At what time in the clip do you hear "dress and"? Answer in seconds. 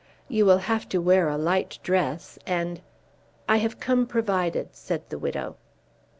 1.83-2.81